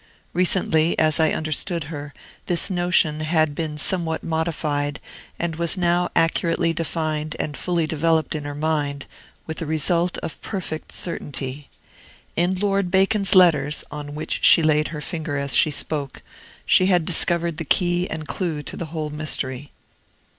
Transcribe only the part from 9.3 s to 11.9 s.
with a result of perfect certainty.